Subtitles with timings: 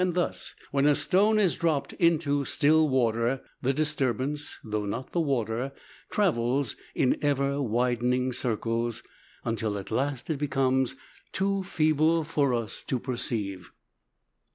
[0.03, 5.73] Thus, when a stone is dropped into still water, the disturbance (though not the water)
[6.09, 9.03] travels in ever widening circles,
[9.45, 10.95] until at last it becomes
[11.31, 13.71] too feeble for us to perceive.